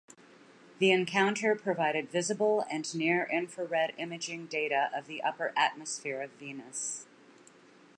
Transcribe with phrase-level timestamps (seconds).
[0.79, 7.05] The encounter provided visible and near-infrared imaging data of the upper atmosphere of Venus.